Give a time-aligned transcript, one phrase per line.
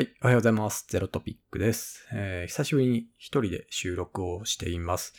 [0.00, 0.86] はい、おはようございます。
[0.88, 2.08] ゼロトピックです。
[2.14, 5.12] えー久しぶりに一人で収録をしています。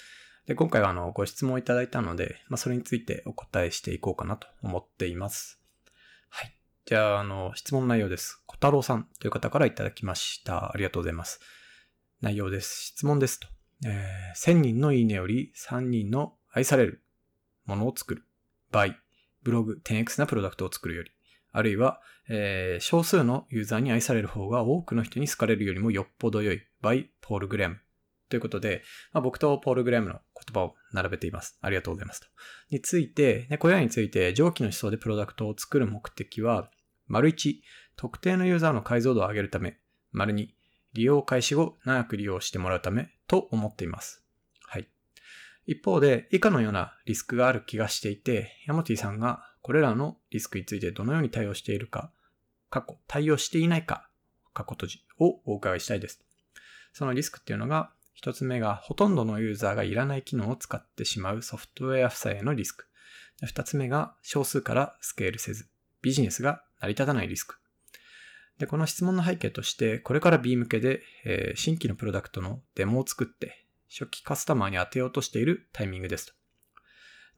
[0.47, 5.61] で、今回はあの、ご質問いただいたので、まあ、それについてお答えしていこうかなと思っています。
[6.29, 6.57] はい。
[6.85, 8.41] じゃあ、あの、質問内容です。
[8.47, 10.71] 小太郎さんという方からいただきました。
[10.71, 11.41] ありがとうございます。
[12.21, 12.87] 内容です。
[12.87, 13.47] 質問ですと。
[13.85, 17.03] えー1000人のいいねより3人の愛される
[17.65, 18.23] ものを作る。
[18.71, 18.95] by
[19.43, 21.11] ブログ 10x なプロダクトを作るより。
[21.51, 27.79] あるいは、えー少数のユーザーに愛される方が多くの人に好かれるよりもよっぽど良い by ポール・グレム。
[28.31, 30.21] ということで、まあ、僕とポール・グレムの言
[30.53, 31.57] 葉を並べています。
[31.61, 32.27] ありがとうございますと。
[32.71, 36.71] について、ね、これらについて、上記の思想でプロダクトを作る目的は、
[37.07, 37.55] 丸1、
[37.97, 39.77] 特定のユーザーの解像度を上げるため、
[40.13, 40.47] 丸2、
[40.93, 44.23] 利用開始後長く利用してもらうためと思っています。
[44.65, 44.87] はい。
[45.65, 52.11] 一方で、以下のようなリスクがある気がしていて、ヤモティさんがこれらのリスクについてどのように対応しているか、
[52.69, 54.09] 過去、対応していないか、
[54.53, 56.21] 過去閉じをお伺いしたいです。
[56.93, 62.85] そのリスクっていうのが、一つ目がほとんどのユーザーがいらない機能を使ってしまうソフトウェア負債へのリスク。
[63.43, 65.67] 二つ目が少数からスケールせず、
[66.01, 67.57] ビジネスが成り立たないリスク。
[68.57, 76.33] で、この質問の背景として、これから B 向けで、えー新規のプロダクトのデモを作って、初期カスタマーに当てようとしているタイミングですと。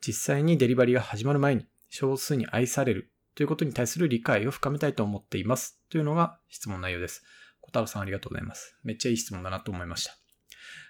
[0.06, 5.80] 実際にデリバリーが始まる前に少数に愛されるということに対する理解を深めたいと思っています。
[5.92, 7.24] というのが質問内容です。
[7.62, 8.76] 小太郎さんありがとうございます。
[8.84, 10.16] めっちゃいい質問だなと思いました。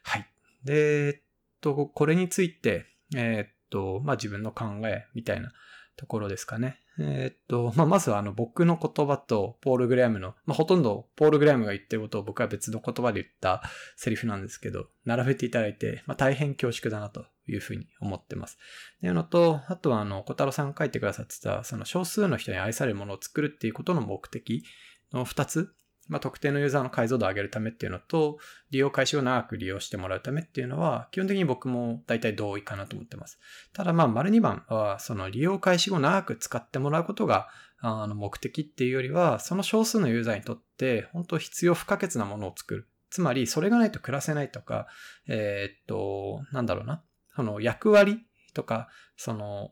[0.04, 0.30] はい。
[0.64, 1.22] で、えっ
[1.60, 5.52] と、これについて、えっと、まあ、自分の考えみたいな
[5.98, 6.80] ところですかね。
[7.00, 13.64] えっと、まあ、まずはあの僕の言葉とポール・グレアムの、まあ、ほとんどポール・グレアムが言ってることを僕は別の言葉で言った
[13.96, 18.58] セリフなんですけど、並べていただいて、まあ、大変恐縮だなというふうに思ってます。
[19.02, 24.64] というのと、あとはあの、小太郎さんが書いてくださってた、その少数の人に愛されるものを作るっていうことの目的
[25.12, 25.74] の二つ、
[26.08, 28.38] まあ、特定のユーザーの解像度を上げるためっていうのと、
[28.72, 33.40] 利用開始を長く利用してもらうためっていうのは、基本的に僕も大体同意かなと思ってます。
[33.74, 37.48] ただまあ、丸2番は、その利用開始後長く使ってもらうことが、
[37.80, 42.88] あの、目的っていうよりは、その少数のユーザーにとって、本当必要不可欠なものを作る。
[43.10, 44.88] つまり、それがないと暮らせないとか、
[45.28, 47.04] えーっと、なんだろうな。
[47.36, 48.20] その役割
[48.54, 49.72] とか、その、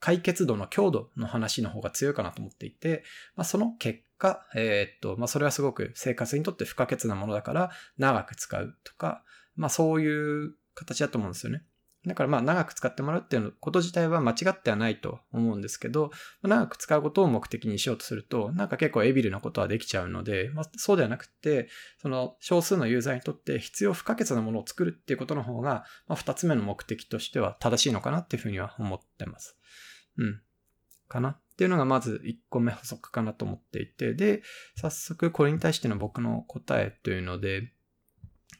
[0.00, 3.04] 解決度の強度の話の方が強いかなと思っていて、
[3.36, 9.24] まあ、その結果、えーっと、まあ、それはすごく生活にとって不可欠なものだから、長く使うとか、
[9.56, 11.62] まあ、そういう形だと思うんですよね。
[12.08, 16.10] だからまあ長く使ってもらうっていうこと自体は間違ってはないと思うんですけど、
[16.42, 21.68] 長く使うことを目的にしようとすると、なんか結構エビルなことはできちゃうので、まあ、そうではなくて、
[22.00, 29.56] その少数のユーザーにとって必要不可欠なものを作るっていうことの方が、まあ、二つ目の目的としては正しいのかなっていうふうには思ってます。
[30.16, 30.40] うん。
[31.08, 34.42] かなっていうのがまず一個目補足かなと思っていて、で、
[34.76, 37.72] 早速これに対しての僕の答えというので、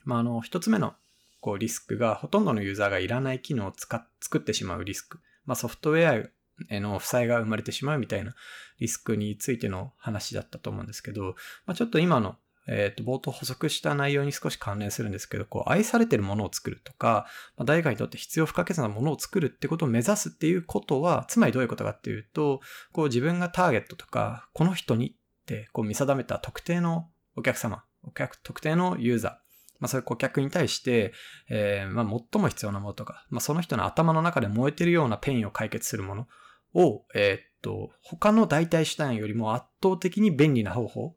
[0.05, 0.95] まあ、あの、一つ目の
[1.41, 5.21] こうリスクがほとんどのユーザーがいらない機能を使っ作ってしまうリスク。
[5.47, 6.29] まあ、ソフトウェア
[6.69, 8.35] への負債が生まれてしまうみたいな
[8.79, 11.35] リスクについての話だったと思うんですけど、
[11.67, 17.27] まあ、ちょっと今の、えっ、と、冒頭補足した内容に少し関連するんですけど、こう、愛されてるものを作るとか、
[17.57, 22.61] まあ、誰かにとって必要不可欠なものを作るってことを目指すっていうことは、つまりどういうことかっていうと、
[22.93, 25.15] こう、自分がターゲットとか、この人にっ
[25.47, 29.48] て、こう、見定めた特定のお客様、お客、特定のユーザー、
[29.81, 31.13] まあそういう顧客に対して、
[31.49, 36.27] えーまあ最も必要なものとか、まあその人の頭の中で燃えてるような pain を解決するもの
[36.75, 41.17] を、えーっと、他の代替手段よりも圧倒的に便利な方法。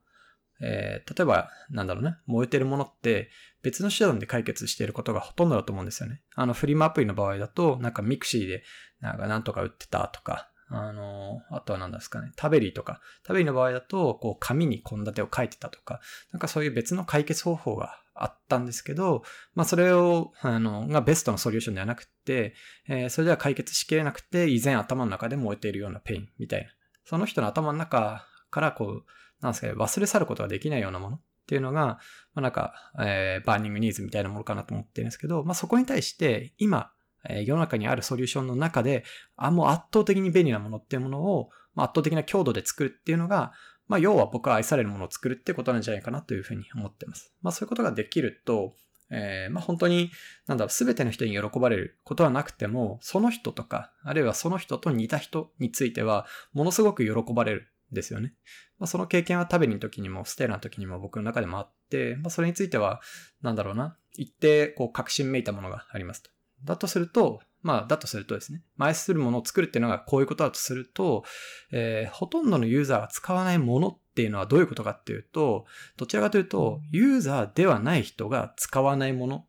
[0.62, 3.30] えー例えば、なんだろうね、燃えてるものって
[3.64, 6.22] 別の手段で解決していることがほとんどだと思うんですよね。
[6.36, 8.64] あの、フリマアプリの場合だと、なんか mixi で、
[9.02, 16.00] なんかなんとか売ってたとか、あの、あとは何ですかね、タベリーとか、タベリーの場合だと、こう、紙に献立を書いてたとか、
[16.32, 19.24] なんかそういう別の解決方法があったんですけど、
[19.56, 22.54] まあそれを、あの、がベストのソリューションではなくて、
[22.88, 26.68] えーそれでは解決しきれなくて、依然頭の中で燃えているような pain みたいな。
[27.06, 29.06] その人の頭の中からこう、
[29.42, 32.00] なんですかね、忘れ去ることができないようなものっていうのが、ま
[32.35, 36.91] あなんか、えー burning needs みたいなものかなと思ってるんですけど、まあそこに対して、今、
[37.28, 39.03] え世の中にあるソリューションの中で、
[39.35, 43.52] あ、もう圧倒的に便利なものっていうものを、まあ、圧倒的な強度で作るっていうのが、
[43.88, 47.34] まあ、要は僕は愛されるものを作るってことなんじゃないかなというふうに思ってます。
[47.42, 48.76] まあ、そういうことができると、
[49.12, 50.10] えーまあ、本当に、
[50.48, 58.34] なんだろう、すべての人に喜ばれることはなくても、その人とか、あるいはその人と似た人については、ものすごく喜ばれるんですよね。
[58.80, 63.02] まあ、その経験は食べにの時にも、ステーラの時にも僕の中でもあって、まあ、それについては、
[63.42, 66.32] なんだろうな、一定、こう、確信めいたものがありますと。
[66.64, 71.23] だとすると、まあ、だとするとですね、前するものを作るっていうのがこういうことだとすると、
[71.72, 75.66] えー、ほとんどのユーザーが使わないものっていうのはどういうことかっていうと、
[75.97, 79.46] どちらかというと、ユーザーではない人が使わないもの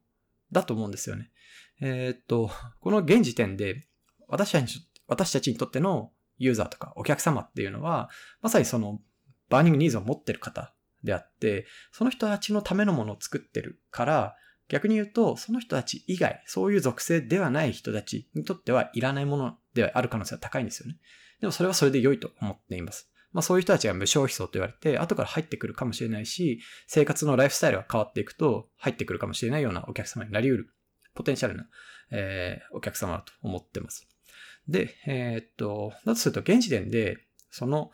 [0.50, 1.30] だと思うんですよね。
[1.80, 2.50] えー、っと、
[2.80, 3.88] この現時点で、
[4.28, 8.10] 私たち私たちにとってのユーザーとかお客様っていうのは、
[8.40, 9.00] まさにその
[9.48, 10.74] burning needs を持ってる方
[11.04, 14.36] であって、その人たちのためのものを作ってるから、
[14.72, 20.96] 逆に言うと、その人たち以外、そういう属性ではない人たちにとってはいらないものである可能性は高いんですよね。
[21.40, 23.10] でもそれはそれで良いと思っています。
[23.32, 30.74] まあそういう人たちが無消費層と言われて、後から入ってくるかもしれないし、生活のライフスタイルが変わっていくと、入ってくるかもしれないようなお客様になり得る、
[31.14, 31.66] ポテンシャルな、
[32.10, 34.08] えー、お客様だと思ってます。
[34.68, 37.18] で、えー、っと、だとすると現時点で、
[37.50, 37.90] その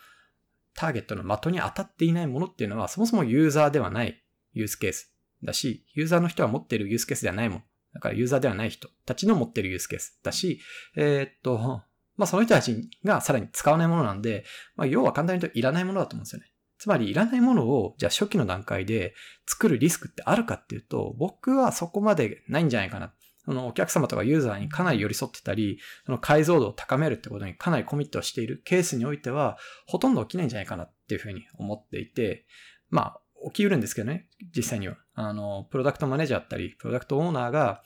[0.74, 4.22] ターゲットの的に当たっていないものっていうのは、そもそもユーザーではない
[4.52, 5.12] ユースケース
[5.42, 7.62] だし、ユーザーの人が持っているユースケースではないもの。
[7.94, 10.60] だからユーザーではない人たちの持っているユースケースだし、
[10.96, 11.82] えー、っと、
[12.16, 14.44] まあその人たちがさらに使わないものなんで、
[14.76, 16.52] まあ要は簡単に言うといらないものだと思うんですよね。
[16.78, 19.14] つまりいらないものを、じゃあ初期の段階で
[19.46, 23.12] 作るリスクってあるかっていうと、僕はそこまでないんじゃないかな。
[23.44, 29.56] そのお客様とかユーザーにかなり寄り添ってたり、その解像度を高めるってことにかなりコミットしているケースにおいては、
[29.86, 32.46] ほとんど起きないんじゃないかなっていうふうに思っていて、
[32.90, 33.20] まあ、
[33.50, 34.98] 起きうるんですけどね、実際には。
[35.20, 37.82] あの、プロダクトマネージャーだったり、プロダクトオーナーが、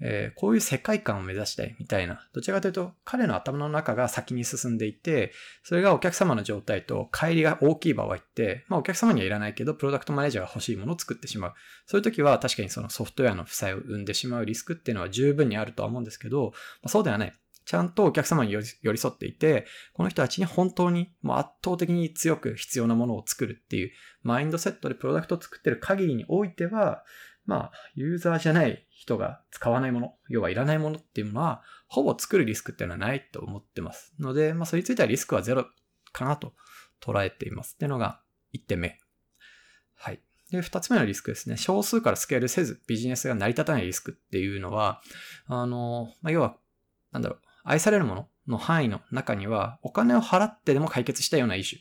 [0.00, 5.32] えー、こういう世界観を目指したいみたいな、どちらかというと彼の頭の中が先に進んでいて、
[5.62, 11.54] それがお客様の状態と乖離が大きい場合って、まあお客様にはいらないけど、プロダクトマネージャーが欲しいものを作ってしまう。
[11.86, 16.50] そういう時は確かにそのソフトウェアの負債を生んでしまうリスクっていうのは十分にあるとは思うんですけど、
[16.82, 17.32] まあ、そうではない。
[17.64, 18.60] ちゃんとお客様に寄
[18.92, 23.90] り添っていて、この人たちに本当にもう圧倒的に強く必要なものを作るっていう
[24.22, 27.04] マインドセットでプロダクトを作ってる限りにおいては、
[27.46, 34.14] まあ、ユーザーじゃない人が使わないもの、要はいらないものっていうものは、ほぼ作るリスクっていうのはないと思ってます。
[34.18, 35.66] ので、まあ、それについてはリスクはゼロ
[36.12, 36.54] かなと
[37.02, 37.74] 捉えています。
[37.74, 38.20] っていうのが
[38.54, 38.98] 1点目。
[39.94, 40.20] はい。
[40.50, 41.56] で、2つ目のリスクですね。
[41.56, 45.02] 少数からスケールせずビジネスが成り立たないリスクっていうのは、
[45.46, 46.56] あの、まあ、要は、
[47.12, 51.78] なんだろう、愛されるものの範囲の中には、お金を払ってでも解決したようなイシュ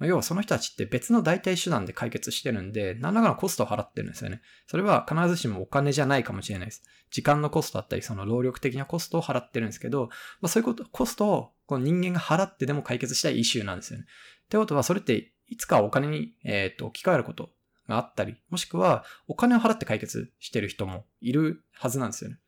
[0.00, 4.42] 要はその人たちって別の代替手段で解決してるんで、何らかのコストを払ってるんですよね。
[4.66, 6.82] それは必ずしもお金じゃないかもしれないです。
[7.10, 10.10] 時間のコストだったり、その労力的なコストを払ってるんですけど、
[10.42, 14.04] まあ、そういうこと、コストをこう人間が払ってでも解決したいイシューなんですよね。
[14.44, 17.50] ってことは、それっていつかお金に、えっ、と、置き換えること
[17.88, 22.38] があったり、もしくはお金を払って解決してる人もいるはずなんですよね。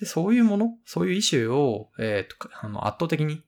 [0.00, 3.42] で、そういうもの、そういうイシューを、えっ、ー、と、あの、圧倒的に、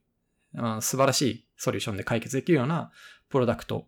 [0.55, 2.93] うん、素晴らしいソリューションで解決できるような
[3.31, 3.87] プロダクト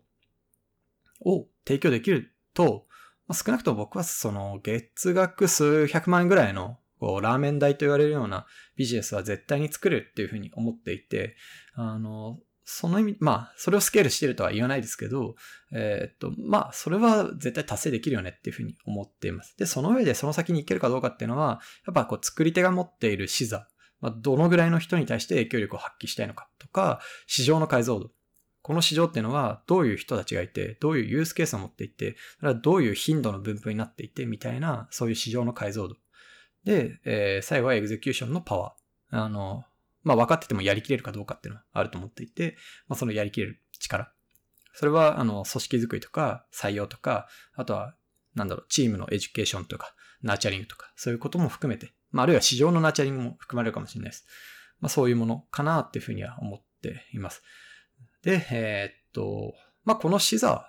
[1.21, 2.87] を提供できると、
[3.27, 8.45] まあ、少なくとも僕はその月額数百万ぐらいのこうラーメン代と言われるような
[8.75, 11.35] ビジネスは絶対に作れるっていうふうに思っていて、
[11.75, 15.35] あの、その意味、まあ、それをスケールしてるとは言わないですけど、
[15.71, 19.55] えー、っと、まあ、それは絶対達成できるよねっていうふうに思っています。
[19.57, 23.67] で、その上でその先に行けるかどうかっていうのは、やっぱこう、作り手が持っている視座、
[24.01, 28.09] まあ、どのぐらいの人に対して影響力を発揮したいのかとか、市場の解像度。
[28.63, 35.95] この市場っていうのはどういう人たちがいて、どういうユースケースを持っていて、それはどういう頻度の分布になっていて、みたいな、そういう市場の解像度。
[36.63, 39.17] で、えー、最後は execution のパワー。
[39.17, 39.65] あの、
[40.05, 42.55] まあ、分かっててもやりきれるかどうかっていうのはあると思っていて、
[42.87, 44.11] まあ、そのやりきれる力。
[44.73, 47.95] それは、あの、組織づくりとか、採用とか、あとは、
[48.35, 54.25] なんだろう、チームの education とか、 nurturing とか、そういうことも含めて、まあ、あるいは市場の nurturing も含まれるかもしれないです。
[54.79, 57.41] まあ、そういうものかなっていうふうには思っています。
[58.21, 59.53] で、えー、っと、
[59.85, 60.67] まあ、この視座、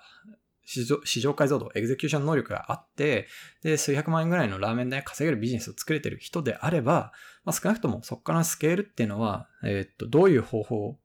[0.69, 3.27] 市場市場解像度、 execution 能力があって、
[3.63, 7.13] で、数百万円ぐらいのラーメン代稼げるビジネスを作れてる人であれば、
[7.45, 10.99] まあ、少なくともそこからスケールっていうのは、えー、っと、どういう方法、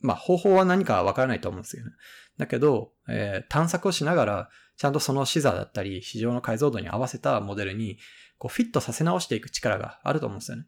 [0.00, 1.92] まあ、方法は何かわからないと思うんですよね。
[2.36, 7.96] だけど、えー、探索をしながら、ちゃんとその視座だったり、市場の解像度に合わせたモデルに、
[8.36, 10.66] こう、フィットさせ直していく力があると思うんですよね。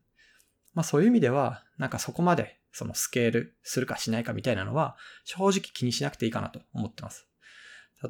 [0.73, 7.27] まあ、そういう意味では、なんかそこまで、そのスケールするかしないかみたいなのは、正直気にしなくていいかなと思ってます。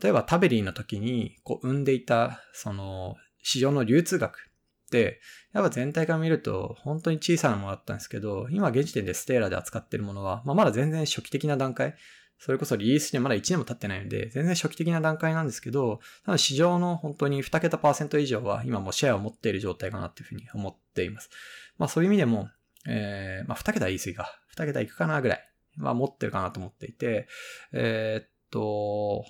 [0.02, 4.50] 例えばタベリーの時に、こう、生んでいた、その、市場の流通額
[4.86, 5.20] って、
[5.52, 11.94] やっぱ全体から見ると、本当に小さなものだったんですけど、今現時点でステーラで扱ってるものは、まあ、まだ全然初期的な段階、
[12.38, 21.30] それこそリリースしてまだ1年も経ってないので、全然初期的な段階なんですけど、多分市場の本当に2桁パーセント以上は今もシェアを持っている状態かなっていうふうに思っています。
[21.78, 22.48] まあそういう意味でも、
[22.86, 24.40] えー、まあ2桁言い過ぎか。
[24.54, 25.48] 2桁いくかなぐらい。
[25.76, 27.26] まあ持ってるかなと思っていて、
[27.72, 29.24] え、っと、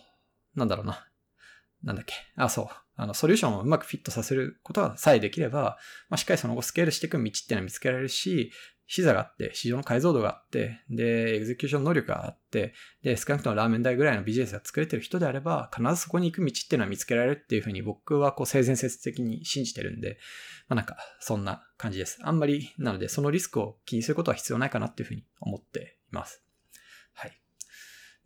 [0.56, 1.06] なんだろうな。
[1.84, 2.14] なんだっけ。
[2.36, 2.66] あ、そう。
[2.96, 8.50] あの、ソリューションをうまくフィットさせることがさえできれば、まあ、しっかりその後スケールしていく道っていうのは見つけられるし、
[8.88, 12.72] 視座があって、市場の解像度があって、で、エグゼキューション能力があって、
[13.02, 20.18] で、少なくともラーメン代ぐらいのビジネスが作れてる人であれば、必ずそこに行く道っていうのは見つけられるっていうふうに僕はこう性善説的に信じてるんで、
[20.68, 22.18] まあなんか、そんな感じです。
[22.22, 26.45] あんまり、なので、そのリスクを気にすることは必要ないかなっていうふうに思っています。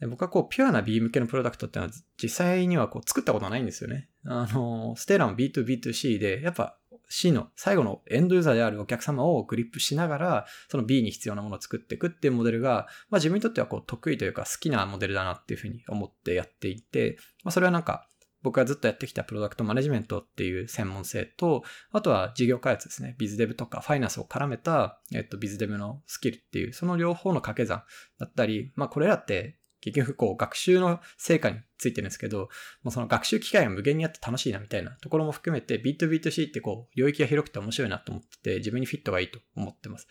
[0.01, 4.09] で僕はこう、ピュアな B 向けのプロダクトっていうのは実際にはこう作ったことはないんですよね。
[4.25, 6.79] あの、ステーラも B2B2C で、やっぱ
[7.09, 18.07] C の最後のエンドユーザーであるお客様をグリップしながら、その B に必要なものを作っていくっていうモデルが、まあ自分にとってはこう得意というか好きなモデルだなっていうふうに思ってやっていて、まあそれはなんか
[18.43, 23.17] 僕がずっとやってきたプロダクトマネジメントっていう専門性と、あとは事業開発ですね。
[23.19, 27.83] ビズデブとかファイナンスを絡めた、えっと、ビズデブのスキルっていう、その両方の掛け算
[28.19, 32.49] だったり、まあこれらって結局こう学習の成果についてるんですけど、
[32.83, 40.07] もうその学習機会が無限にあって楽しいなみたいなところも含めて B2B2C ってこう領域が広くて面白いなと思ってて自分にフィットがいいと思ってます。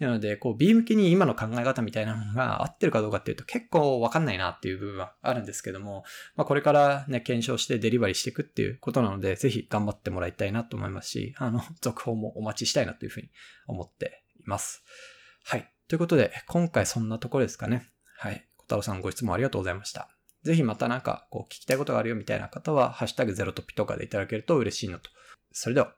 [0.00, 13.30] なのでこう B 向けに今の考え方みたいなものが合ってるかどうかっていうと結構わかんないなっていう部分はあるんですけども、まあこれからね検証してデリバリーしていくっていうことなのでぜひ頑張ってもらいたいなと思いますし、あの続報もお待ちしたいなというふうに
[13.68, 14.82] 思っています。
[15.44, 15.70] はい。
[15.88, 17.88] ということで今回そんなところですかね。
[18.18, 18.46] はい。
[18.72, 20.08] 太郎さんご質問ありがとうございました。
[20.44, 25.10] ぜひまたなんかこう聞きたいことがあるよみたいな方は、ハッシュタグゼロトピとかでいただけると嬉しいのと。
[25.52, 25.94] それでは。